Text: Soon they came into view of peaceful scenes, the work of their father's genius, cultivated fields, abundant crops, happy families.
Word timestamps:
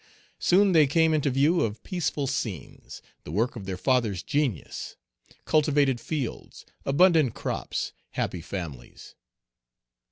Soon 0.39 0.71
they 0.71 0.87
came 0.87 1.13
into 1.13 1.29
view 1.29 1.59
of 1.61 1.83
peaceful 1.83 2.25
scenes, 2.25 3.03
the 3.23 3.31
work 3.31 3.55
of 3.55 3.67
their 3.67 3.77
father's 3.77 4.23
genius, 4.23 4.95
cultivated 5.45 6.01
fields, 6.01 6.65
abundant 6.87 7.35
crops, 7.35 7.93
happy 8.13 8.41
families. 8.41 9.13